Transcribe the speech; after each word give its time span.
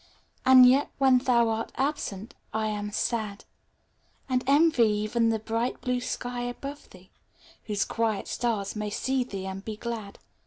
And 0.47 0.65
yet 0.65 0.89
when 0.97 1.19
thou 1.19 1.49
art 1.49 1.71
absent 1.75 2.33
I 2.55 2.65
am 2.69 2.91
sad; 2.91 3.45
And 4.27 4.43
envy 4.47 4.87
even 4.87 5.29
the 5.29 5.37
bright 5.37 5.79
blue 5.81 6.01
sky 6.01 6.41
above 6.41 6.89
thee, 6.89 7.11
Whose 7.65 7.85
quiet 7.85 8.27
stars 8.27 8.75
may 8.75 8.89
see 8.89 9.23
thee 9.23 9.45
and 9.45 9.63
be 9.63 9.77
glad. 9.77 10.17